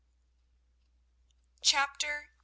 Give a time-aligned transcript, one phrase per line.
[1.61, 2.33] Chapter II.